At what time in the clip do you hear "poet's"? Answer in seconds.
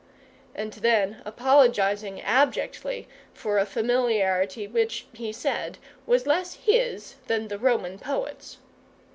7.99-8.57